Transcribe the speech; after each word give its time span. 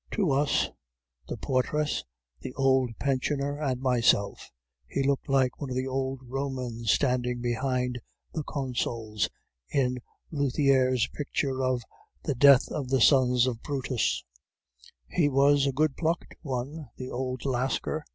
To 0.13 0.31
us 0.31 0.71
the 1.27 1.37
portress, 1.37 2.03
the 2.39 2.55
old 2.55 2.89
pensioner, 2.97 3.59
and 3.61 3.79
myself 3.79 4.49
he 4.87 5.03
looked 5.03 5.29
like 5.29 5.61
one 5.61 5.69
of 5.69 5.75
the 5.75 5.85
old 5.85 6.21
Romans 6.25 6.89
standing 6.91 7.39
behind 7.39 8.01
the 8.33 8.41
Consuls 8.41 9.29
in 9.69 9.99
Lethiere's 10.31 11.07
picture 11.09 11.61
of 11.63 11.83
the 12.23 12.33
Death 12.33 12.67
of 12.71 12.89
the 12.89 12.99
Sons 12.99 13.45
of 13.45 13.61
Brutus. 13.61 14.23
"'He 15.07 15.29
was 15.29 15.67
a 15.67 15.71
good 15.71 15.95
plucked 15.95 16.33
one, 16.41 16.89
the 16.97 17.11
old 17.11 17.45
Lascar! 17.45 18.03